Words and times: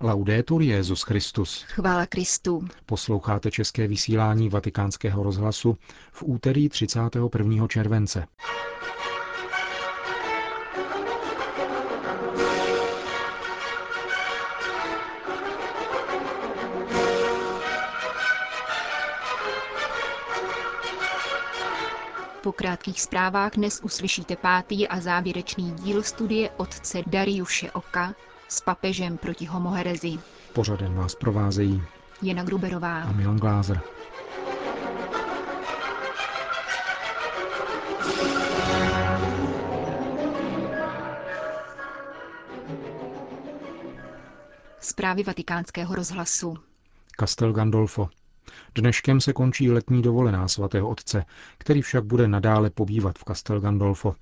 Laudetur 0.00 0.62
Jezus 0.62 1.02
Christus. 1.02 1.62
Chvála 1.68 2.06
Kristu. 2.06 2.68
Posloucháte 2.86 3.50
české 3.50 3.86
vysílání 3.86 4.48
Vatikánského 4.48 5.22
rozhlasu 5.22 5.78
v 6.12 6.22
úterý 6.26 6.68
31. 6.68 7.68
července. 7.68 8.26
Po 22.42 22.52
krátkých 22.52 23.02
zprávách 23.02 23.52
dnes 23.52 23.80
uslyšíte 23.82 24.36
pátý 24.36 24.88
a 24.88 25.00
závěrečný 25.00 25.72
díl 25.72 26.02
studie 26.02 26.50
otce 26.50 27.02
Dariuše 27.06 27.70
Oka 27.70 28.14
s 28.48 28.60
papežem 28.60 29.18
proti 29.18 29.44
homoherezi. 29.46 30.18
Pořadem 30.52 30.94
vás 30.94 31.14
provázejí 31.14 31.82
Jana 32.22 32.42
Gruberová 32.42 33.02
a 33.02 33.12
Milan 33.12 33.36
Glázer. 33.36 33.80
Zprávy 44.80 45.22
vatikánského 45.22 45.94
rozhlasu. 45.94 46.56
Castel 47.20 47.52
Gandolfo. 47.52 48.08
Dneškem 48.74 49.20
se 49.20 49.32
končí 49.32 49.70
letní 49.70 50.02
dovolená 50.02 50.48
svatého 50.48 50.88
otce, 50.88 51.24
který 51.58 51.82
však 51.82 52.04
bude 52.04 52.28
nadále 52.28 52.70
pobývat 52.70 53.18
v 53.18 53.24
Castel 53.24 53.60
Gandolfo. 53.60 54.14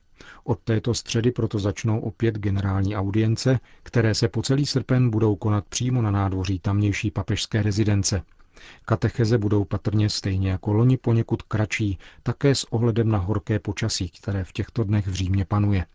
Od 0.44 0.58
této 0.60 0.94
středy 0.94 1.30
proto 1.30 1.58
začnou 1.58 2.00
opět 2.00 2.38
generální 2.38 2.96
audience, 2.96 3.60
které 3.82 4.14
se 4.14 4.28
po 4.28 4.42
celý 4.42 4.66
srpen 4.66 5.10
budou 5.10 5.36
konat 5.36 5.64
přímo 5.68 6.02
na 6.02 6.10
nádvoří 6.10 6.58
tamnější 6.58 7.10
papežské 7.10 7.62
rezidence. 7.62 8.22
Katecheze 8.84 9.38
budou 9.38 9.64
patrně 9.64 10.10
stejně 10.10 10.50
jako 10.50 10.72
loni 10.72 10.96
poněkud 10.96 11.42
kratší, 11.42 11.98
také 12.22 12.54
s 12.54 12.64
ohledem 12.64 13.08
na 13.08 13.18
horké 13.18 13.58
počasí, 13.58 14.08
které 14.08 14.44
v 14.44 14.52
těchto 14.52 14.84
dnech 14.84 15.06
v 15.06 15.12
Římě 15.12 15.44
panuje. 15.44 15.86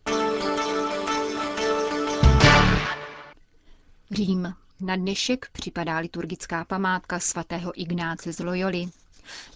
Řím. 4.11 4.53
Na 4.81 4.95
dnešek 4.95 5.45
připadá 5.52 5.97
liturgická 5.97 6.66
památka 6.66 7.19
svatého 7.19 7.80
Ignáce 7.81 8.33
z 8.33 8.39
Loyoli. 8.39 8.88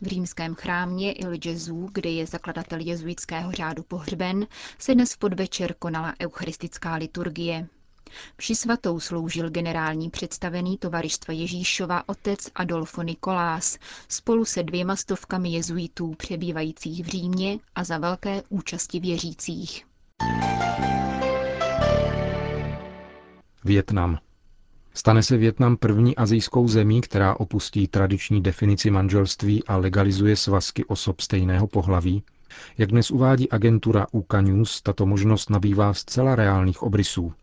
V 0.02 0.08
římském 0.08 0.56
chrámě 0.56 1.12
Il 1.12 1.38
Gesù, 1.38 1.90
kde 1.92 2.10
je 2.10 2.28
zakladatel 2.28 2.80
jezuitského 2.80 3.52
řádu 3.52 3.84
pohřben, 3.84 4.48
se 4.80 4.94
dnes 4.96 5.14
v 5.14 5.18
podvečer 5.18 5.74
konala 5.80 6.14
eucharistická 6.22 6.96
liturgie. 6.96 7.68
Vši 8.38 8.56
svatou 8.56 9.00
sloužil 9.00 9.50
generální 9.50 10.10
představený 10.10 10.78
tovaristva 10.78 11.34
Ježíšova 11.34 12.10
otec 12.10 12.40
Adolfo 12.56 13.02
Nikolás 13.04 13.78
spolu 14.08 14.46
se 14.46 14.64
dvěma 14.64 14.96
stovkami 14.96 15.50
jezuitů 15.50 16.14
přebývajících 16.18 17.04
v 17.06 17.08
Římě 17.08 17.58
a 17.76 17.84
za 17.84 17.98
velké 17.98 18.44
účasti 18.50 19.00
věřících. 19.00 19.86
Větnam. 23.64 24.20
Stane 24.98 25.24
se 25.24 25.38
Větnam 25.38 25.78
první 25.78 26.16
azijskou 26.16 26.68
zemí, 26.68 27.02
která 27.02 27.36
opustí 27.40 27.88
tradiční 27.88 28.42
definici 28.42 28.92
manželství 28.92 29.64
a 29.64 29.78
legalizuje 29.78 30.36
svazky 30.36 30.86
osob 30.86 31.22
stejného 31.22 31.68
pohlaví? 31.68 32.24
Jak 32.78 32.90
dnes 32.90 33.12
uvádí 33.12 33.50
agentura 33.52 34.08
UK 34.12 34.34
News, 34.42 34.82
tato 34.82 35.06
možnost 35.06 35.50
nabývá 35.50 35.94
zcela 35.94 36.36
reálných 36.36 36.84
obrysů. 36.84 37.34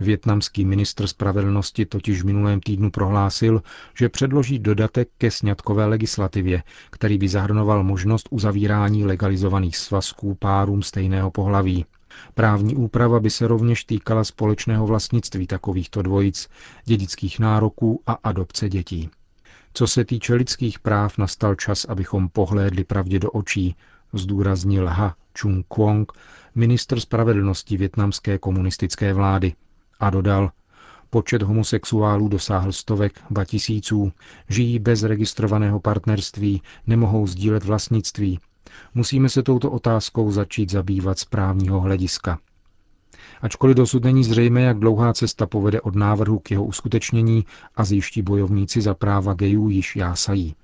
Větnamský 0.00 0.64
ministr 0.64 1.06
spravedlnosti 1.06 1.86
totiž 1.86 2.22
v 2.22 2.26
minulém 2.26 2.60
týdnu 2.60 2.90
prohlásil, 2.90 3.62
že 3.98 4.08
předloží 4.08 4.58
dodatek 4.58 5.08
ke 5.18 5.30
sňatkové 5.30 5.86
legislativě, 5.86 6.62
který 6.90 7.18
by 7.18 7.28
zahrnoval 7.28 7.84
možnost 7.84 8.28
uzavírání 8.30 9.04
legalizovaných 9.04 9.76
svazků 9.76 10.34
párům 10.34 10.82
stejného 10.82 11.30
pohlaví. 11.30 11.84
Právní 12.34 12.76
úprava 12.76 13.20
by 13.20 13.30
se 13.30 13.48
rovněž 13.48 13.84
týkala 13.84 14.24
společného 14.24 14.86
vlastnictví 14.86 15.46
takovýchto 15.46 16.02
dvojic, 16.02 16.48
dědických 16.84 17.38
nároků 17.38 18.02
a 18.06 18.12
adopce 18.12 18.68
dětí. 18.68 19.10
Co 19.72 19.86
se 19.86 20.04
týče 20.04 20.34
lidských 20.34 20.78
práv, 20.78 21.18
nastal 21.18 21.54
čas, 21.54 21.84
abychom 21.84 22.28
pohlédli 22.28 22.84
pravdě 22.84 23.18
do 23.18 23.30
očí, 23.30 23.76
zdůraznil 24.12 24.86
Ha 24.86 25.16
Chung 25.40 25.66
Kwong, 25.68 26.12
ministr 26.54 27.00
spravedlnosti 27.00 27.76
větnamské 27.76 28.38
komunistické 28.38 29.12
vlády. 29.12 29.54
A 30.00 30.10
dodal, 30.10 30.50
počet 31.10 31.42
homosexuálů 31.42 32.28
dosáhl 32.28 32.72
stovek, 32.72 33.20
ba 33.30 33.44
tisíců, 33.44 34.12
žijí 34.48 34.78
bez 34.78 35.02
registrovaného 35.02 35.80
partnerství, 35.80 36.62
nemohou 36.86 37.26
sdílet 37.26 37.64
vlastnictví, 37.64 38.40
Musíme 38.94 39.28
se 39.28 39.42
touto 39.42 39.70
otázkou 39.70 40.30
začít 40.30 40.70
zabývat 40.70 41.18
z 41.18 41.24
právního 41.24 41.80
hlediska. 41.80 42.38
Ačkoliv 43.40 43.76
dosud 43.76 44.04
není 44.04 44.24
zřejmé, 44.24 44.62
jak 44.62 44.78
dlouhá 44.78 45.12
cesta 45.12 45.46
povede 45.46 45.80
od 45.80 45.94
návrhu 45.94 46.38
k 46.38 46.50
jeho 46.50 46.64
uskutečnění, 46.64 47.44
azijští 47.74 48.22
bojovníci 48.22 48.80
za 48.80 48.94
práva 48.94 49.34
gejů 49.34 49.68
již 49.68 49.96
jásají. 49.96 50.54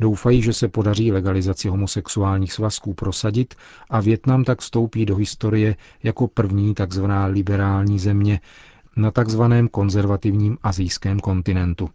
Doufají, 0.00 0.42
že 0.42 0.52
se 0.52 0.68
podaří 0.68 1.12
legalizaci 1.12 1.68
homosexuálních 1.68 2.52
svazků 2.52 2.94
prosadit 2.94 3.54
a 3.90 4.00
Větnam 4.00 4.44
tak 4.44 4.60
vstoupí 4.60 5.06
do 5.06 5.16
historie 5.16 5.76
jako 6.02 6.28
první 6.28 6.74
tzv. 6.74 7.04
liberální 7.26 7.98
země 7.98 8.40
na 8.96 9.10
tzv. 9.10 9.42
konzervativním 9.70 10.58
azijském 10.62 11.20
kontinentu. 11.20 11.90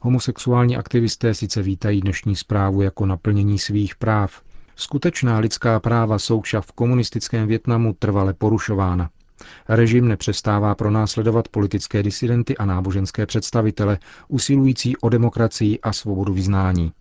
Homosexuální 0.00 0.76
aktivisté 0.76 1.34
sice 1.34 1.62
vítají 1.62 2.00
dnešní 2.00 2.36
zprávu 2.36 2.82
jako 2.82 3.06
naplnění 3.06 3.58
svých 3.58 3.96
práv, 3.96 4.42
Skutečná 4.82 5.38
lidská 5.38 5.80
práva 5.80 6.18
jsou 6.18 6.40
však 6.40 6.64
v 6.64 6.72
komunistickém 6.72 7.46
Větnamu 7.48 7.92
trvale 7.98 8.34
porušována. 8.34 9.10
Režim 9.68 10.08
nepřestává 10.08 10.74
pronásledovat 10.74 11.48
politické 11.48 12.02
disidenty 12.02 12.56
a 12.56 12.64
náboženské 12.64 13.26
představitele, 13.26 13.98
usilující 14.28 14.96
o 14.96 15.08
demokracii 15.08 15.80
a 15.80 15.92
svobodu 15.92 16.32
vyznání. 16.34 16.92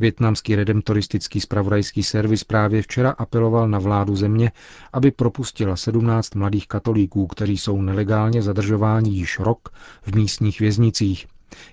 Větnamský 0.00 0.56
redemptoristický 0.56 1.40
spravodajský 1.40 2.02
servis 2.02 2.44
právě 2.44 2.82
včera 2.82 3.10
apeloval 3.10 3.68
na 3.68 3.78
vládu 3.78 4.16
země, 4.16 4.52
aby 4.92 5.10
propustila 5.10 5.76
17 5.76 6.34
mladých 6.34 6.68
katolíků, 6.68 7.26
kteří 7.26 7.58
jsou 7.58 7.82
nelegálně 7.82 8.42
zadržováni 8.42 9.10
již 9.10 9.38
rok 9.38 9.68
v 10.02 10.14
místních 10.14 10.60
věznicích. 10.60 11.26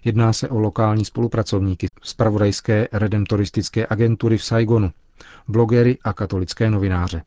Jedná 0.04 0.34
se 0.34 0.50
o 0.50 0.60
lokální 0.60 1.06
spolupracovníky 1.06 1.88
spravodajské 2.04 2.88
redemptoristické 2.92 3.88
agentury 3.90 4.38
v 4.38 4.44
Saigonu, 4.44 4.92
blogery 5.48 5.98
a 6.04 6.14
katolické 6.14 6.70
novináře. 6.70 7.24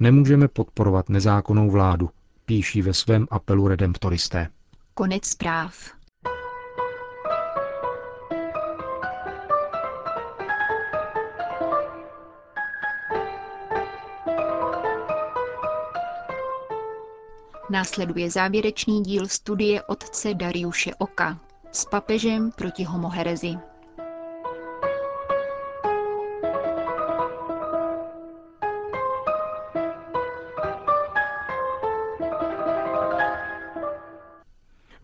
Nemůžeme 0.00 0.48
podporovat 0.48 1.08
nezákonnou 1.08 1.70
vládu, 1.70 2.10
píší 2.44 2.82
ve 2.82 2.94
svém 2.94 3.26
apelu 3.30 3.68
redemptoristé. 3.68 4.48
Konec 4.94 5.24
zpráv. 5.24 5.96
Následuje 17.70 18.30
závěrečný 18.30 19.02
díl 19.02 19.28
studie 19.28 19.82
otce 19.82 20.34
Dariuše 20.34 20.94
Oka 20.98 21.38
s 21.72 21.84
papežem 21.84 22.50
proti 22.50 22.84
homoherezi. 22.84 23.54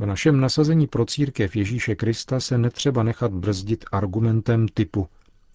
V 0.02 0.06
našem 0.06 0.40
nasazení 0.40 0.86
pro 0.86 1.06
církev 1.06 1.56
Ježíše 1.56 1.94
Krista 1.94 2.40
se 2.40 2.58
netřeba 2.58 3.02
nechat 3.02 3.32
brzdit 3.32 3.84
argumentem 3.92 4.68
typu 4.68 5.08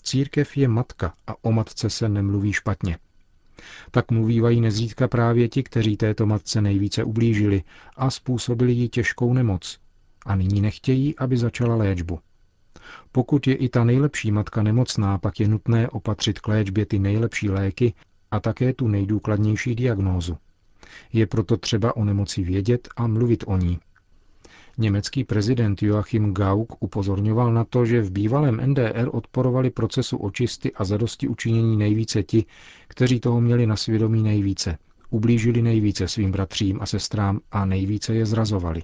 církev 0.04 0.58
je 0.58 0.68
matka 0.68 1.14
a 1.28 1.34
o 1.42 1.52
matce 1.52 1.90
se 1.90 2.10
nemluví 2.10 2.54
špatně. 2.54 2.98
Tak 3.92 4.12
mluvívají 4.12 4.62
nezřídka 4.62 5.08
právě 5.08 5.50
ti, 5.50 5.64
kteří 5.64 5.98
této 5.98 6.26
matce 6.26 6.62
nejvíce 6.62 7.04
ublížili 7.04 7.64
a 7.96 8.10
způsobili 8.10 8.74
jí 8.74 8.90
těžkou 8.90 9.34
nemoc. 9.34 9.80
A 10.26 10.36
nyní 10.36 10.62
nechtějí, 10.62 11.18
aby 11.18 11.38
začala 11.38 11.76
léčbu. 11.76 12.20
Pokud 13.12 13.48
je 13.48 13.56
i 13.56 13.70
ta 13.70 13.84
nejlepší 13.84 14.32
matka 14.32 14.64
nemocná, 14.64 15.18
pak 15.18 15.40
je 15.40 15.48
nutné 15.48 15.90
opatřit 15.90 16.40
k 16.40 16.48
léčbě 16.48 16.86
ty 16.86 17.00
nejlepší 17.00 17.50
léky 17.50 17.94
a 18.32 18.40
také 18.40 18.74
tu 18.74 18.88
nejdůkladnější 18.88 19.76
diagnózu. 19.76 20.38
Je 21.14 21.28
proto 21.28 21.58
třeba 21.58 21.96
o 21.96 22.04
nemoci 22.04 22.44
vědět 22.44 22.88
a 22.96 23.08
mluvit 23.08 23.44
o 23.48 23.58
ní, 23.58 23.80
Německý 24.80 25.24
prezident 25.24 25.84
Joachim 25.84 26.34
Gauck 26.34 26.84
upozorňoval 26.84 27.54
na 27.54 27.64
to, 27.64 27.86
že 27.86 28.02
v 28.02 28.12
bývalém 28.12 28.62
NDR 28.66 29.10
odporovali 29.12 29.70
procesu 29.70 30.18
očisty 30.18 30.74
a 30.74 30.84
zadosti 30.84 31.28
učinění 31.28 31.78
nejvíce 31.78 32.24
ti, 32.24 32.46
kteří 32.88 33.20
toho 33.20 33.42
měli 33.42 33.68
na 33.68 33.76
svědomí 33.76 34.24
nejvíce, 34.24 34.78
ublížili 35.10 35.62
nejvíce 35.62 36.08
svým 36.08 36.32
bratřím 36.32 36.82
a 36.82 36.86
sestrám 36.86 37.40
a 37.52 37.66
nejvíce 37.66 38.16
je 38.16 38.26
zrazovali. 38.26 38.84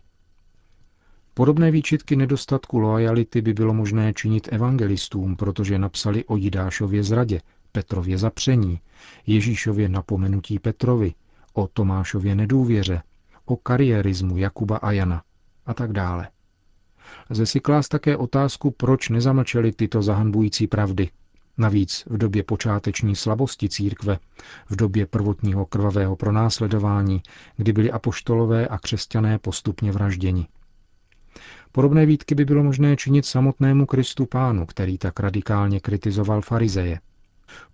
Podobné 1.34 1.72
výčitky 1.72 2.16
nedostatku 2.16 2.80
loajality 2.80 3.42
by 3.42 3.54
bylo 3.54 3.74
možné 3.74 4.14
činit 4.14 4.50
evangelistům, 4.52 5.36
protože 5.36 5.80
napsali 5.80 6.26
o 6.26 6.38
Jidášově 6.38 7.04
zradě, 7.04 7.42
Petrově 7.72 8.18
zapření, 8.18 8.80
Ježíšově 9.28 9.90
napomenutí 9.90 10.60
Petrovi, 10.60 11.14
o 11.54 11.68
Tomášově 11.68 12.36
nedůvěře, 12.36 13.02
o 13.46 13.56
kariérismu 13.56 14.38
Jakuba 14.38 14.78
a 14.78 14.92
Jana 14.92 15.24
a 15.66 15.74
tak 15.74 15.92
dále. 15.92 16.28
Lze 17.30 17.46
si 17.46 17.60
klást 17.60 17.88
také 17.88 18.18
otázku, 18.18 18.72
proč 18.72 19.10
nezamlčeli 19.10 19.72
tyto 19.72 20.02
zahanbující 20.02 20.68
pravdy. 20.68 21.10
Navíc 21.58 22.04
v 22.10 22.18
době 22.18 22.44
počáteční 22.44 23.16
slabosti 23.16 23.70
církve, 23.70 24.20
v 24.70 24.76
době 24.76 25.06
prvotního 25.06 25.66
krvavého 25.66 26.16
pronásledování, 26.16 27.22
kdy 27.58 27.74
byli 27.74 27.92
apoštolové 27.92 28.68
a 28.68 28.78
křesťané 28.78 29.40
postupně 29.40 29.92
vražděni. 29.92 30.48
Podobné 31.72 32.06
výtky 32.06 32.36
by 32.36 32.46
bylo 32.46 32.64
možné 32.64 32.96
činit 32.96 33.26
samotnému 33.26 33.86
Kristu 33.86 34.26
pánu, 34.26 34.66
který 34.66 34.98
tak 34.98 35.20
radikálně 35.20 35.80
kritizoval 35.80 36.42
farizeje. 36.42 37.00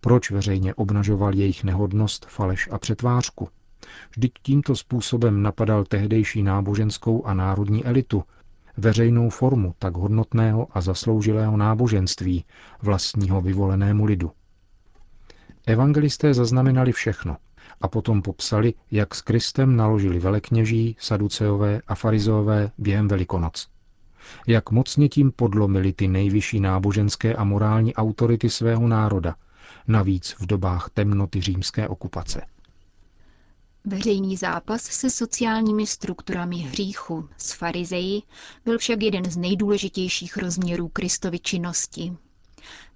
Proč 0.02 0.32
veřejně 0.32 0.74
obnažoval 0.74 1.36
jejich 1.36 1.64
nehodnost, 1.64 2.26
faleš 2.26 2.70
a 2.72 2.78
přetvářku? 2.78 3.50
Vždyť 4.12 4.32
tímto 4.42 4.76
způsobem 4.76 5.42
napadal 5.42 5.84
tehdejší 5.84 6.44
náboženskou 6.44 7.26
a 7.26 7.34
národní 7.34 7.86
elitu, 7.86 8.24
veřejnou 8.78 9.30
formu 9.30 9.76
tak 9.80 9.98
hodnotného 9.98 10.68
a 10.72 10.82
zasloužilého 10.82 11.58
náboženství 11.58 12.46
vlastního 12.82 13.42
vyvolenému 13.42 14.06
lidu. 14.06 14.32
Evangelisté 15.68 16.34
zaznamenali 16.34 16.92
všechno 16.92 17.38
a 17.82 17.88
potom 17.88 18.22
popsali, 18.22 18.74
jak 18.92 19.16
s 19.16 19.22
Kristem 19.22 19.76
naložili 19.76 20.20
velekněží, 20.20 20.96
saduceové 21.00 21.82
a 21.88 21.96
farizové 21.96 22.72
během 22.78 23.08
Velikonoc. 23.08 23.68
Jak 24.48 24.72
mocně 24.72 25.10
tím 25.10 25.32
podlomili 25.32 25.94
ty 25.94 26.08
nejvyšší 26.08 26.60
náboženské 26.60 27.36
a 27.36 27.44
morální 27.44 27.96
autority 27.96 28.50
svého 28.50 28.88
národa, 28.88 29.36
navíc 29.88 30.36
v 30.40 30.46
dobách 30.46 30.90
temnoty 30.94 31.42
římské 31.42 31.88
okupace. 31.88 32.42
Veřejný 33.86 34.38
zápas 34.38 34.82
se 34.82 35.10
sociálními 35.10 35.88
strukturami 35.88 36.58
hříchu 36.58 37.30
s 37.38 37.52
farizeji 37.52 38.22
byl 38.66 38.78
však 38.78 39.02
jeden 39.02 39.32
z 39.32 39.38
nejdůležitějších 39.38 40.38
rozměrů 40.38 40.88
Kristovy 40.88 41.40
činnosti. 41.40 42.18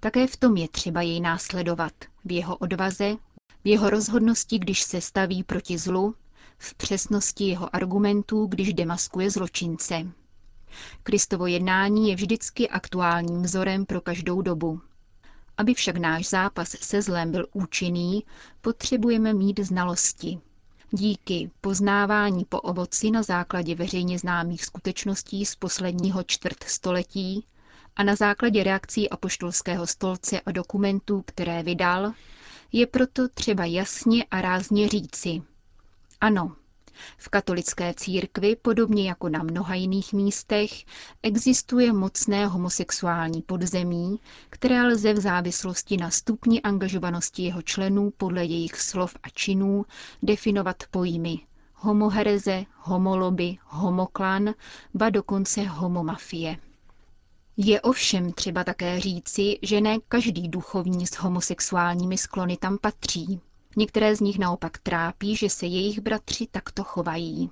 Také 0.00 0.26
v 0.26 0.36
tom 0.36 0.56
je 0.56 0.68
třeba 0.68 1.02
jej 1.02 1.20
následovat, 1.20 1.92
v 2.24 2.32
jeho 2.32 2.56
odvaze, 2.56 3.16
v 3.64 3.68
jeho 3.68 3.90
rozhodnosti, 3.90 4.58
když 4.58 4.82
se 4.82 5.00
staví 5.00 5.42
proti 5.42 5.78
zlu, 5.78 6.14
v 6.58 6.74
přesnosti 6.74 7.44
jeho 7.44 7.76
argumentů, 7.76 8.46
když 8.46 8.74
demaskuje 8.74 9.30
zločince. 9.30 10.06
Kristovo 11.02 11.46
jednání 11.46 12.08
je 12.08 12.16
vždycky 12.16 12.68
aktuálním 12.68 13.42
vzorem 13.42 13.86
pro 13.86 14.00
každou 14.00 14.42
dobu. 14.42 14.80
Aby 15.56 15.74
však 15.74 15.96
náš 15.96 16.28
zápas 16.28 16.68
se 16.68 17.02
zlem 17.02 17.30
byl 17.30 17.46
účinný, 17.52 18.24
potřebujeme 18.60 19.34
mít 19.34 19.60
znalosti, 19.60 20.40
Díky 20.90 21.50
poznávání 21.60 22.44
po 22.44 22.60
ovoci 22.60 23.10
na 23.10 23.22
základě 23.22 23.74
veřejně 23.74 24.18
známých 24.18 24.64
skutečností 24.64 25.46
z 25.46 25.56
posledního 25.56 26.22
čtvrt 26.22 26.64
století 26.64 27.46
a 27.96 28.02
na 28.02 28.14
základě 28.14 28.64
reakcí 28.64 29.10
apoštolského 29.10 29.86
stolce 29.86 30.40
a 30.40 30.52
dokumentů, 30.52 31.22
které 31.26 31.62
vydal, 31.62 32.12
je 32.72 32.86
proto 32.86 33.28
třeba 33.28 33.64
jasně 33.64 34.24
a 34.24 34.40
rázně 34.40 34.88
říci. 34.88 35.42
Ano, 36.20 36.56
v 37.18 37.28
katolické 37.28 37.94
církvi, 37.94 38.56
podobně 38.56 39.08
jako 39.08 39.28
na 39.28 39.42
mnoha 39.42 39.74
jiných 39.74 40.12
místech, 40.12 40.70
existuje 41.22 41.92
mocné 41.92 42.46
homosexuální 42.46 43.42
podzemí, 43.42 44.20
které 44.50 44.82
lze 44.82 45.12
v 45.12 45.20
závislosti 45.20 45.96
na 45.96 46.10
stupni 46.10 46.62
angažovanosti 46.62 47.42
jeho 47.42 47.62
členů 47.62 48.10
podle 48.16 48.44
jejich 48.44 48.80
slov 48.80 49.16
a 49.22 49.28
činů 49.28 49.84
definovat 50.22 50.76
pojmy 50.90 51.38
homohereze, 51.84 52.64
homoloby, 52.76 53.56
homoklan, 53.66 54.54
ba 54.94 55.10
dokonce 55.10 55.62
homomafie. 55.62 56.56
Je 57.56 57.80
ovšem 57.80 58.32
třeba 58.32 58.64
také 58.64 59.00
říci, 59.00 59.58
že 59.62 59.80
ne 59.80 59.98
každý 60.08 60.48
duchovní 60.48 61.06
s 61.06 61.10
homosexuálními 61.12 62.18
sklony 62.18 62.56
tam 62.56 62.78
patří. 62.78 63.40
Některé 63.76 64.16
z 64.16 64.20
nich 64.20 64.38
naopak 64.38 64.78
trápí, 64.78 65.36
že 65.36 65.48
se 65.50 65.66
jejich 65.66 66.00
bratři 66.00 66.46
takto 66.50 66.84
chovají. 66.84 67.50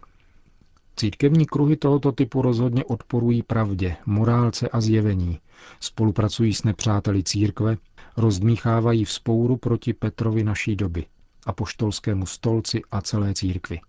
Církevní 0.97 1.47
kruhy 1.47 1.77
tohoto 1.77 2.13
typu 2.13 2.43
rozhodně 2.43 2.85
odporují 2.85 3.43
pravdě, 3.43 3.97
morálce 4.07 4.69
a 4.69 4.81
zjevení. 4.81 5.41
Spolupracují 5.81 6.55
s 6.55 6.65
nepřáteli 6.65 7.23
církve, 7.23 7.77
rozdmíchávají 8.17 9.05
vzpouru 9.05 9.57
proti 9.57 9.93
Petrovi 9.93 10.45
naší 10.45 10.77
doby, 10.77 11.07
apoštolskému 11.47 12.27
stolci 12.27 12.83
a 12.91 13.01
celé 13.01 13.35
církvi. 13.35 13.81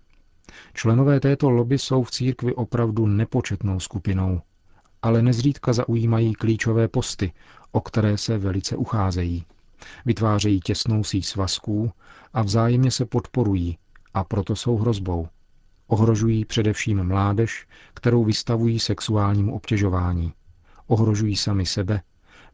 Členové 0.73 1.19
této 1.19 1.49
lobby 1.49 1.79
jsou 1.79 2.03
v 2.03 2.11
církvi 2.11 2.55
opravdu 2.55 3.07
nepočetnou 3.07 3.79
skupinou, 3.79 4.41
ale 5.01 5.21
nezřídka 5.21 5.73
zaujímají 5.73 6.33
klíčové 6.33 6.87
posty, 6.87 7.33
o 7.71 7.81
které 7.81 8.17
se 8.17 8.37
velice 8.37 8.75
ucházejí. 8.75 9.45
Vytvářejí 10.05 10.59
těsnou 10.59 11.03
síť 11.03 11.25
svazků 11.25 11.91
a 12.33 12.41
vzájemně 12.41 12.91
se 12.91 13.05
podporují 13.05 13.77
a 14.13 14.23
proto 14.23 14.55
jsou 14.55 14.77
hrozbou. 14.77 15.27
Ohrožují 15.87 16.45
především 16.45 17.03
mládež, 17.03 17.67
kterou 17.93 18.23
vystavují 18.23 18.79
sexuálnímu 18.79 19.55
obtěžování. 19.55 20.33
Ohrožují 20.87 21.35
sami 21.35 21.65
sebe, 21.65 22.01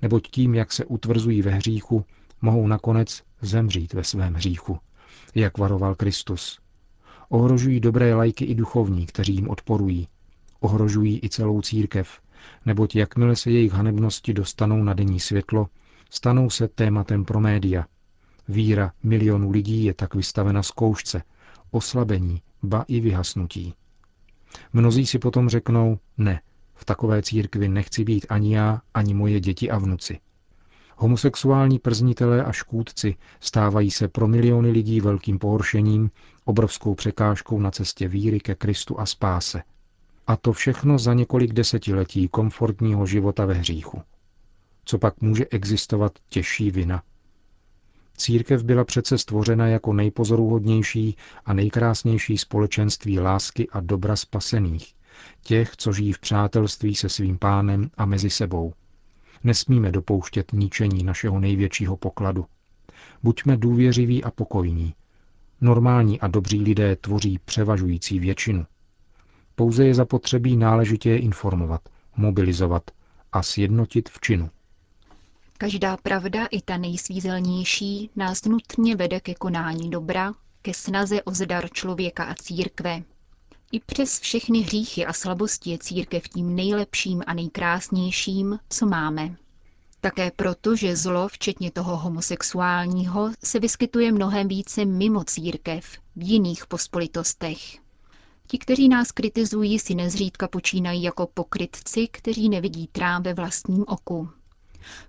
neboť 0.02 0.28
tím, 0.32 0.56
jak 0.56 0.74
se 0.74 0.86
utvrzují 0.86 1.42
ve 1.42 1.52
hříchu, 1.52 2.06
mohou 2.42 2.68
nakonec 2.68 3.24
zemřít 3.42 3.94
ve 3.94 4.04
svém 4.04 4.34
hříchu, 4.34 4.80
jak 5.36 5.58
varoval 5.58 5.96
Kristus. 5.96 6.60
Ohrožují 7.30 7.80
dobré 7.80 8.16
lajky 8.16 8.46
i 8.46 8.56
duchovní, 8.56 9.06
kteří 9.06 9.36
jim 9.36 9.50
odporují. 9.50 10.08
Ohrožují 10.60 11.20
i 11.24 11.30
celou 11.30 11.62
církev, 11.62 12.22
neboť 12.66 12.96
jakmile 12.96 13.36
se 13.36 13.52
jejich 13.52 13.72
hanebnosti 13.72 14.34
dostanou 14.34 14.84
na 14.84 14.94
denní 14.94 15.20
světlo, 15.20 15.68
stanou 16.10 16.50
se 16.50 16.68
tématem 16.68 17.26
pro 17.26 17.40
média. 17.40 17.86
Víra 18.48 18.92
milionů 19.04 19.52
lidí 19.52 19.84
je 19.84 19.94
tak 19.94 20.16
vystavena 20.16 20.64
zkoušce, 20.64 21.24
oslabení, 21.72 22.42
ba 22.64 22.86
i 22.88 23.00
vyhasnutí. 23.00 23.74
Mnozí 24.74 25.06
si 25.06 25.20
potom 25.20 25.50
řeknou, 25.50 26.00
ne, 26.18 26.42
v 26.76 26.86
takové 26.86 27.22
církvi 27.22 27.68
nechci 27.68 28.04
být 28.04 28.26
ani 28.30 28.56
já, 28.56 28.82
ani 28.94 29.14
moje 29.14 29.40
děti 29.40 29.72
a 29.72 29.78
vnuci. 29.78 30.20
Homosexuální 30.98 31.80
prznitelé 31.80 32.44
a 32.44 32.52
škůdci 32.52 33.16
stávají 33.40 33.92
se 33.92 34.08
pro 34.08 34.28
miliony 34.28 34.72
lidí 34.72 35.02
velkým 35.02 35.40
pohoršením, 35.40 36.12
obrovskou 36.46 36.96
překážkou 36.96 37.60
na 37.60 37.72
cestě 37.72 38.08
víry 38.08 38.40
ke 38.40 38.56
Kristu 38.56 39.00
a 39.00 39.06
spáse. 39.06 39.64
A 40.28 40.36
to 40.36 40.54
všechno 40.54 41.00
za 41.00 41.14
několik 41.14 41.54
desetiletí 41.54 42.28
komfortního 42.28 43.06
života 43.06 43.46
ve 43.46 43.54
hříchu. 43.54 44.02
Co 44.90 44.98
pak 45.00 45.22
může 45.22 45.46
existovat 45.46 46.20
těžší 46.30 46.72
vina? 46.72 47.04
Církev 48.18 48.64
byla 48.64 48.84
přece 48.84 49.18
stvořena 49.18 49.68
jako 49.68 49.94
nejpozoruhodnější 49.94 51.16
a 51.46 51.54
nejkrásnější 51.54 52.38
společenství 52.38 53.20
lásky 53.20 53.70
a 53.70 53.80
dobra 53.80 54.16
spasených, 54.16 54.96
těch, 55.44 55.76
co 55.76 55.94
žijí 55.94 56.14
v 56.14 56.20
přátelství 56.20 56.96
se 56.96 57.10
svým 57.10 57.38
pánem 57.38 57.90
a 57.98 58.06
mezi 58.06 58.30
sebou. 58.30 58.74
Nesmíme 59.44 59.92
dopouštět 59.92 60.54
ničení 60.54 61.04
našeho 61.04 61.40
největšího 61.40 61.98
pokladu. 61.98 62.46
Buďme 63.24 63.58
důvěřiví 63.58 64.24
a 64.24 64.32
pokojní. 64.32 64.94
Normální 65.62 66.20
a 66.20 66.28
dobří 66.28 66.62
lidé 66.62 66.96
tvoří 66.96 67.40
převažující 67.46 68.20
většinu. 68.20 68.66
Pouze 69.56 69.86
je 69.86 69.94
zapotřebí 69.94 70.58
náležitě 70.58 71.10
je 71.10 71.20
informovat, 71.20 71.82
mobilizovat 72.16 72.92
a 73.32 73.44
sjednotit 73.44 74.10
v 74.10 74.22
činu. 74.22 74.50
Každá 75.62 75.98
pravda, 75.98 76.46
i 76.46 76.62
ta 76.62 76.78
nejsvízelnější, 76.78 78.10
nás 78.16 78.44
nutně 78.44 78.96
vede 78.96 79.20
ke 79.20 79.34
konání 79.34 79.90
dobra, 79.90 80.34
ke 80.62 80.74
snaze 80.74 81.24
o 81.24 81.32
zdar 81.32 81.70
člověka 81.72 82.24
a 82.24 82.36
církve. 82.36 83.04
I 83.72 83.80
přes 83.80 84.20
všechny 84.20 84.60
hříchy 84.60 85.06
a 85.06 85.14
slabosti 85.14 85.70
je 85.70 85.78
církev 85.78 86.28
tím 86.28 86.56
nejlepším 86.56 87.24
a 87.28 87.34
nejkrásnějším, 87.34 88.60
co 88.70 88.86
máme. 88.86 89.36
Také 90.02 90.32
proto, 90.32 90.76
že 90.76 90.96
zlo, 90.96 91.28
včetně 91.28 91.72
toho 91.72 91.98
homosexuálního, 91.98 93.32
se 93.44 93.60
vyskytuje 93.60 94.12
mnohem 94.12 94.48
více 94.48 94.86
mimo 94.86 95.24
církev, 95.24 95.86
v 96.16 96.22
jiných 96.22 96.66
pospolitostech. 96.66 97.60
Ti, 98.48 98.58
kteří 98.58 98.90
nás 98.90 99.12
kritizují, 99.12 99.80
si 99.80 99.96
nezřídka 99.96 100.48
počínají 100.48 101.04
jako 101.04 101.28
pokrytci, 101.28 102.08
kteří 102.08 102.50
nevidí 102.50 102.88
trám 102.88 103.24
ve 103.24 103.34
vlastním 103.34 103.86
oku. 103.88 104.30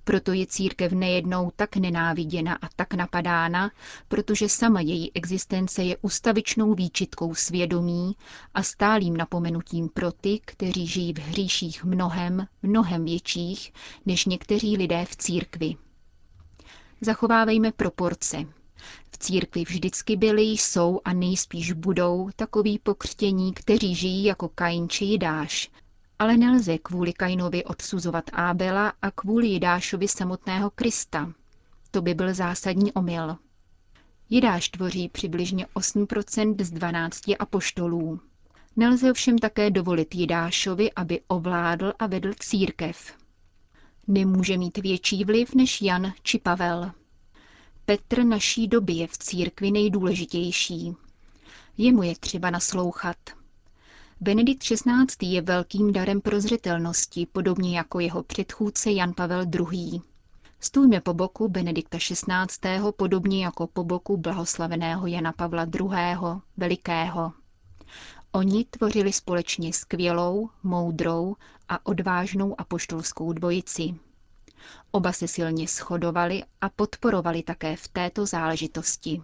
Proto 0.04 0.32
je 0.32 0.46
církev 0.46 0.92
nejednou 0.92 1.50
tak 1.56 1.76
nenáviděna 1.76 2.54
a 2.62 2.68
tak 2.76 2.94
napadána, 2.94 3.70
protože 4.08 4.48
sama 4.48 4.80
její 4.80 5.12
existence 5.14 5.82
je 5.82 5.96
ustavičnou 5.96 6.74
výčitkou 6.74 7.34
svědomí 7.34 8.16
a 8.54 8.62
stálým 8.62 9.16
napomenutím 9.16 9.88
pro 9.88 10.12
ty, 10.12 10.40
kteří 10.44 10.86
žijí 10.86 11.12
v 11.14 11.18
hříších 11.18 11.84
mnohem, 11.84 12.46
mnohem 12.62 13.04
větších 13.04 13.72
než 14.06 14.26
někteří 14.26 14.76
lidé 14.76 15.04
v 15.04 15.16
církvi. 15.16 15.74
Zachovávejme 17.00 17.72
proporce. 17.72 18.44
V 19.10 19.18
církvi 19.18 19.64
vždycky 19.64 20.16
byli, 20.16 20.42
jsou 20.42 21.00
a 21.04 21.12
nejspíš 21.12 21.72
budou 21.72 22.30
takoví 22.36 22.78
pokřtění, 22.78 23.52
kteří 23.54 23.94
žijí 23.94 24.24
jako 24.24 24.48
Kain 24.48 24.88
či 24.88 25.04
Jidáš, 25.04 25.70
ale 26.20 26.36
nelze 26.36 26.78
kvůli 26.78 27.12
Kainovi 27.12 27.64
odsuzovat 27.64 28.24
Ábela 28.32 28.92
a 29.02 29.10
kvůli 29.10 29.46
Jidášovi 29.46 30.08
samotného 30.08 30.70
Krista. 30.70 31.32
To 31.90 32.02
by 32.02 32.14
byl 32.14 32.34
zásadní 32.34 32.92
omyl. 32.92 33.36
Jidáš 34.30 34.68
tvoří 34.68 35.08
přibližně 35.08 35.66
8% 35.76 36.64
z 36.64 36.70
12 36.70 37.22
apoštolů. 37.38 38.20
Nelze 38.76 39.10
ovšem 39.10 39.38
také 39.38 39.70
dovolit 39.70 40.14
Jidášovi, 40.14 40.92
aby 40.92 41.20
ovládl 41.28 41.92
a 41.98 42.06
vedl 42.06 42.30
církev. 42.38 43.12
Nemůže 44.06 44.58
mít 44.58 44.78
větší 44.78 45.24
vliv 45.24 45.54
než 45.54 45.82
Jan 45.82 46.12
či 46.22 46.38
Pavel. 46.38 46.92
Petr 47.84 48.24
naší 48.24 48.68
doby 48.68 48.92
je 48.92 49.06
v 49.06 49.18
církvi 49.18 49.70
nejdůležitější. 49.70 50.94
Jemu 51.78 52.02
je 52.02 52.14
třeba 52.16 52.50
naslouchat. 52.50 53.39
Benedikt 54.22 54.62
XVI. 54.62 55.26
je 55.26 55.42
velkým 55.42 55.92
darem 55.92 56.20
prozřetelnosti, 56.20 57.26
podobně 57.26 57.76
jako 57.76 58.00
jeho 58.00 58.22
předchůdce 58.22 58.90
Jan 58.92 59.12
Pavel 59.14 59.44
II. 59.72 60.00
Stůjme 60.60 61.00
po 61.00 61.14
boku 61.14 61.48
Benedikta 61.48 61.98
XVI. 61.98 62.92
podobně 62.96 63.44
jako 63.44 63.66
po 63.66 63.84
boku 63.84 64.16
blahoslaveného 64.16 65.06
Jana 65.06 65.32
Pavla 65.32 65.66
II. 65.80 66.40
Velikého. 66.56 67.32
Oni 68.32 68.64
tvořili 68.64 69.12
společně 69.12 69.72
skvělou, 69.72 70.50
moudrou 70.62 71.36
a 71.68 71.86
odvážnou 71.86 72.60
apoštolskou 72.60 73.32
dvojici. 73.32 73.94
Oba 74.90 75.12
se 75.12 75.28
silně 75.28 75.66
shodovali 75.66 76.42
a 76.60 76.68
podporovali 76.68 77.42
také 77.42 77.76
v 77.76 77.88
této 77.88 78.26
záležitosti. 78.26 79.22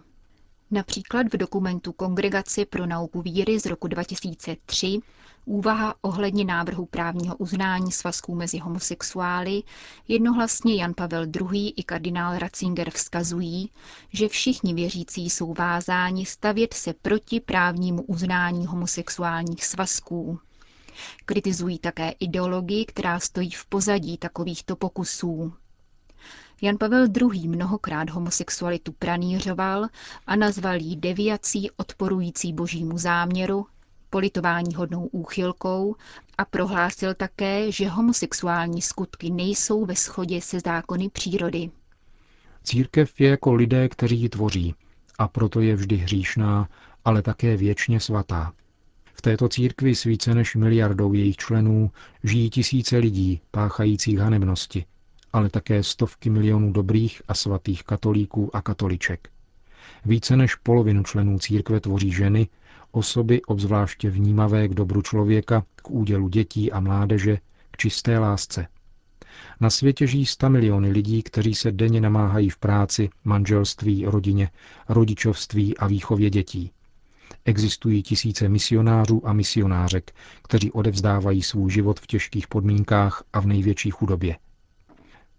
Například 0.71 1.27
v 1.33 1.37
dokumentu 1.37 1.91
Kongregace 1.93 2.65
pro 2.65 2.85
nauku 2.85 3.21
víry 3.21 3.59
z 3.59 3.65
roku 3.65 3.87
2003 3.87 4.99
úvaha 5.45 5.95
ohledně 6.01 6.45
návrhu 6.45 6.85
právního 6.85 7.35
uznání 7.35 7.91
svazků 7.91 8.35
mezi 8.35 8.57
homosexuály 8.57 9.63
jednohlasně 10.07 10.75
Jan 10.75 10.93
Pavel 10.93 11.25
II. 11.51 11.69
i 11.69 11.83
kardinál 11.83 12.37
Ratzinger 12.37 12.89
vzkazují, 12.89 13.71
že 14.13 14.27
všichni 14.27 14.73
věřící 14.73 15.29
jsou 15.29 15.53
vázáni 15.53 16.25
stavět 16.25 16.73
se 16.73 16.93
proti 16.93 17.39
právnímu 17.39 18.01
uznání 18.03 18.65
homosexuálních 18.65 19.65
svazků. 19.65 20.39
Kritizují 21.25 21.79
také 21.79 22.09
ideologii, 22.19 22.85
která 22.85 23.19
stojí 23.19 23.51
v 23.51 23.65
pozadí 23.65 24.17
takovýchto 24.17 24.75
pokusů. 24.75 25.53
Jan 26.61 26.77
Pavel 26.77 27.07
II. 27.33 27.47
mnohokrát 27.47 28.09
homosexualitu 28.09 28.91
pranířoval 28.91 29.87
a 30.27 30.35
nazval 30.35 30.75
ji 30.75 30.95
deviací 30.95 31.71
odporující 31.71 32.53
božímu 32.53 32.97
záměru, 32.97 33.65
politování 34.09 34.75
hodnou 34.75 35.05
úchylkou 35.05 35.95
a 36.37 36.45
prohlásil 36.45 37.13
také, 37.13 37.71
že 37.71 37.89
homosexuální 37.89 38.81
skutky 38.81 39.29
nejsou 39.29 39.85
ve 39.85 39.93
shodě 39.95 40.41
se 40.41 40.59
zákony 40.59 41.09
přírody. 41.09 41.69
Církev 42.63 43.21
je 43.21 43.29
jako 43.29 43.53
lidé, 43.53 43.89
kteří 43.89 44.21
ji 44.21 44.29
tvoří, 44.29 44.75
a 45.17 45.27
proto 45.27 45.61
je 45.61 45.75
vždy 45.75 45.95
hříšná, 45.95 46.69
ale 47.05 47.21
také 47.21 47.57
věčně 47.57 47.99
svatá. 47.99 48.53
V 49.13 49.21
této 49.21 49.49
církvi 49.49 49.95
s 49.95 50.03
více 50.03 50.35
než 50.35 50.55
miliardou 50.55 51.13
jejich 51.13 51.35
členů 51.35 51.91
žijí 52.23 52.49
tisíce 52.49 52.97
lidí 52.97 53.41
páchajících 53.51 54.17
hanebnosti, 54.17 54.85
ale 55.33 55.49
také 55.49 55.83
stovky 55.83 56.29
milionů 56.29 56.71
dobrých 56.71 57.21
a 57.27 57.33
svatých 57.33 57.83
katolíků 57.83 58.55
a 58.55 58.61
katoliček. 58.61 59.29
Více 60.05 60.35
než 60.35 60.55
polovinu 60.55 61.03
členů 61.03 61.39
církve 61.39 61.79
tvoří 61.79 62.11
ženy, 62.11 62.47
osoby 62.91 63.41
obzvláště 63.41 64.09
vnímavé 64.09 64.67
k 64.67 64.73
dobru 64.73 65.01
člověka, 65.01 65.63
k 65.75 65.89
údělu 65.89 66.27
dětí 66.27 66.71
a 66.71 66.79
mládeže, 66.79 67.37
k 67.71 67.77
čisté 67.77 68.19
lásce. 68.19 68.67
Na 69.59 69.69
světě 69.69 70.07
žijí 70.07 70.25
sta 70.25 70.49
miliony 70.49 70.91
lidí, 70.91 71.23
kteří 71.23 71.55
se 71.55 71.71
denně 71.71 72.01
namáhají 72.01 72.49
v 72.49 72.57
práci, 72.57 73.09
manželství, 73.23 74.05
rodině, 74.05 74.49
rodičovství 74.89 75.77
a 75.77 75.87
výchově 75.87 76.29
dětí. 76.29 76.71
Existují 77.45 78.03
tisíce 78.03 78.49
misionářů 78.49 79.27
a 79.27 79.33
misionářek, 79.33 80.15
kteří 80.43 80.71
odevzdávají 80.71 81.43
svůj 81.43 81.71
život 81.71 81.99
v 81.99 82.07
těžkých 82.07 82.47
podmínkách 82.47 83.23
a 83.33 83.39
v 83.39 83.47
největší 83.47 83.91
chudobě. 83.91 84.35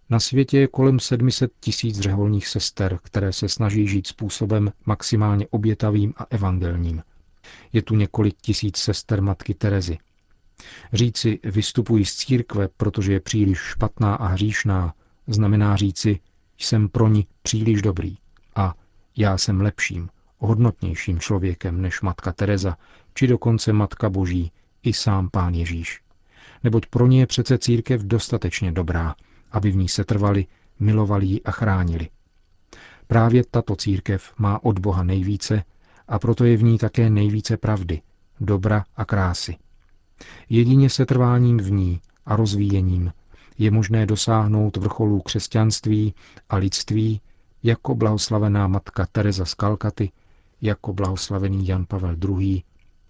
Na 0.09 0.19
světě 0.19 0.59
je 0.59 0.67
kolem 0.67 0.99
700 0.99 1.51
tisíc 1.59 1.99
řeholních 1.99 2.47
sester, 2.47 2.99
které 3.03 3.33
se 3.33 3.49
snaží 3.49 3.87
žít 3.87 4.07
způsobem 4.07 4.71
maximálně 4.85 5.47
obětavým 5.47 6.13
a 6.17 6.25
evangelním. 6.29 7.03
Je 7.73 7.81
tu 7.81 7.95
několik 7.95 8.35
tisíc 8.41 8.77
sester 8.77 9.21
matky 9.21 9.53
Terezy. 9.53 9.97
Říci 10.93 11.39
vystupují 11.43 12.05
z 12.05 12.15
církve, 12.15 12.67
protože 12.77 13.13
je 13.13 13.19
příliš 13.19 13.57
špatná 13.59 14.15
a 14.15 14.27
hříšná, 14.27 14.93
znamená 15.27 15.75
říci 15.75 16.19
jsem 16.57 16.89
pro 16.89 17.07
ní 17.07 17.27
příliš 17.41 17.81
dobrý 17.81 18.17
a 18.55 18.73
já 19.17 19.37
jsem 19.37 19.61
lepším, 19.61 20.09
hodnotnějším 20.37 21.19
člověkem 21.19 21.81
než 21.81 22.01
matka 22.01 22.31
Teresa, 22.31 22.77
či 23.13 23.27
dokonce 23.27 23.73
matka 23.73 24.09
Boží, 24.09 24.51
i 24.83 24.93
sám 24.93 25.29
pán 25.29 25.53
Ježíš. 25.53 26.01
Neboť 26.63 26.85
pro 26.85 27.07
ně 27.07 27.19
je 27.19 27.27
přece 27.27 27.57
církev 27.57 28.01
dostatečně 28.01 28.71
dobrá, 28.71 29.15
aby 29.51 29.71
v 29.71 29.75
ní 29.75 29.89
setrvali, 29.89 30.45
milovali 30.79 31.25
ji 31.25 31.41
a 31.41 31.51
chránili. 31.51 32.09
Právě 33.07 33.43
tato 33.51 33.75
církev 33.75 34.33
má 34.37 34.63
od 34.63 34.79
Boha 34.79 35.03
nejvíce 35.03 35.63
a 36.07 36.19
proto 36.19 36.45
je 36.45 36.57
v 36.57 36.63
ní 36.63 36.77
také 36.77 37.09
nejvíce 37.09 37.57
pravdy, 37.57 38.01
dobra 38.39 38.83
a 38.95 39.05
krásy. 39.05 39.55
Jedině 40.49 40.89
setrváním 40.89 41.57
v 41.57 41.71
ní 41.71 42.01
a 42.25 42.35
rozvíjením 42.35 43.13
je 43.57 43.71
možné 43.71 44.05
dosáhnout 44.05 44.77
vrcholů 44.77 45.21
křesťanství 45.21 46.13
a 46.49 46.55
lidství 46.55 47.21
jako 47.63 47.95
blahoslavená 47.95 48.67
matka 48.67 49.05
Teresa 49.11 49.45
z 49.45 49.53
Kalkaty, 49.53 50.11
jako 50.61 50.93
blahoslavený 50.93 51.67
Jan 51.67 51.85
Pavel 51.85 52.15
II., 52.39 52.63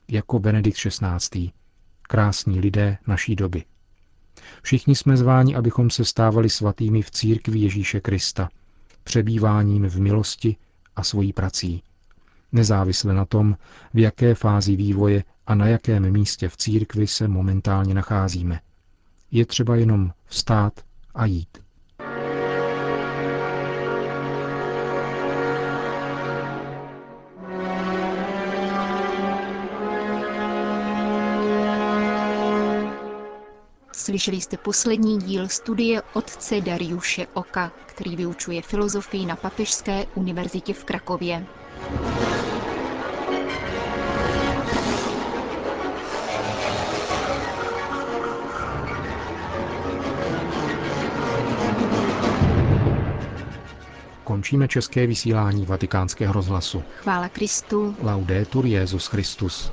jako 0.08 0.39
Benedikt 0.39 0.77
XVI., 0.77 1.51
krásní 2.01 2.60
lidé 2.60 2.98
naší 3.08 3.36
doby. 3.36 3.63
Všichni 4.62 4.96
jsme 4.96 5.17
zváni, 5.17 5.55
abychom 5.55 5.89
se 5.89 6.05
stávali 6.05 6.50
svatými 6.50 7.01
v 7.01 7.12
církvi 7.12 7.60
Ježíše 7.60 8.00
Krista, 8.00 8.50
přebýváním 9.03 9.89
v 9.89 10.00
milosti 10.00 10.55
a 10.96 11.03
svojí 11.03 11.34
prací. 11.34 11.84
Nezávisle 12.51 13.13
na 13.13 13.25
tom, 13.25 13.58
v 13.93 14.00
jaké 14.00 14.36
fázi 14.36 14.75
vývoje 14.75 15.24
a 15.48 15.55
na 15.55 15.67
jakém 15.67 16.12
místě 16.12 16.50
v 16.50 16.58
církvi 16.58 17.08
se 17.08 17.27
momentálně 17.27 17.93
nacházíme. 17.93 18.60
Je 19.31 19.46
třeba 19.46 19.75
jenom 19.75 20.12
vstát 20.25 20.74
a 21.15 21.25
jít. 21.25 21.58
Slyšeli 34.10 34.42
jste 34.42 34.58
poslední 34.58 35.18
díl 35.18 35.50
studie 35.50 36.01
otce 36.13 36.62
Dariuše 36.62 37.28
Oka, 37.34 37.72
který 37.86 38.16
vyučuje 38.16 38.62
filozofii 38.62 39.25
na 39.25 39.36
Papežské 39.36 40.06
univerzitě 40.16 40.74
v 40.74 40.84
Krakově. 40.84 41.46
Končíme 54.24 54.68
české 54.68 55.08
vysílání 55.08 55.66
vatikánského 55.66 56.34
rozhlasu. 56.34 56.84
Chvála 56.98 57.30
Kristu. 57.30 57.96
Laudetur 58.01 58.66
Jezus 58.66 59.08
Christus. 59.08 59.72